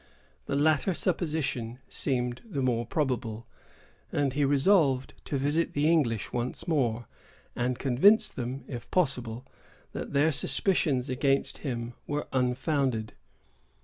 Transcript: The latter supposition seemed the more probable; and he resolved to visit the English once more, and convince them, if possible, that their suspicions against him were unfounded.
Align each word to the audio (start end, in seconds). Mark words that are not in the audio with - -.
The 0.47 0.55
latter 0.55 0.95
supposition 0.95 1.77
seemed 1.87 2.41
the 2.43 2.63
more 2.63 2.87
probable; 2.87 3.45
and 4.11 4.33
he 4.33 4.43
resolved 4.43 5.13
to 5.25 5.37
visit 5.37 5.73
the 5.73 5.87
English 5.87 6.33
once 6.33 6.67
more, 6.67 7.05
and 7.55 7.77
convince 7.77 8.27
them, 8.27 8.63
if 8.67 8.89
possible, 8.89 9.45
that 9.93 10.13
their 10.13 10.31
suspicions 10.31 11.07
against 11.07 11.59
him 11.59 11.93
were 12.07 12.25
unfounded. 12.33 13.13